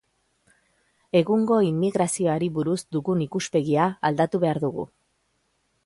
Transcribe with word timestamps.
Egungo 1.19 1.59
immigrazioari 1.67 2.49
buruz 2.57 2.79
dugun 2.97 3.23
ikuspegia 3.27 3.87
aldatu 4.11 4.43
behar 4.47 4.63
dugu. 4.67 4.89